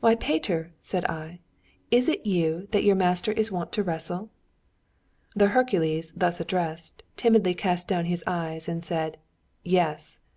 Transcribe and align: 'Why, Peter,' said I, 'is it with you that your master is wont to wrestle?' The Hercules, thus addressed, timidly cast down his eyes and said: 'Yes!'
'Why, 0.00 0.16
Peter,' 0.16 0.72
said 0.80 1.04
I, 1.04 1.38
'is 1.92 2.08
it 2.08 2.22
with 2.22 2.26
you 2.26 2.66
that 2.72 2.82
your 2.82 2.96
master 2.96 3.30
is 3.30 3.52
wont 3.52 3.70
to 3.74 3.84
wrestle?' 3.84 4.28
The 5.36 5.46
Hercules, 5.46 6.12
thus 6.16 6.40
addressed, 6.40 7.04
timidly 7.16 7.54
cast 7.54 7.86
down 7.86 8.06
his 8.06 8.24
eyes 8.26 8.68
and 8.68 8.84
said: 8.84 9.16
'Yes!' 9.62 10.18